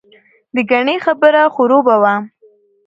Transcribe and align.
دګنې 0.55 0.95
خبره 1.05 1.43
خروبه 1.55 1.95
وه. 2.01 2.15